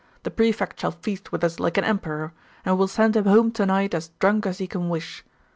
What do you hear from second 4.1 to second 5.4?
drunk as he can wish.